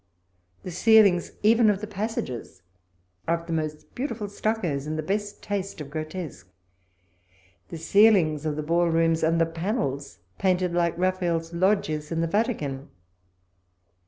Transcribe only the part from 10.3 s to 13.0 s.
painted like llaphael's hiqijias in the Vatican.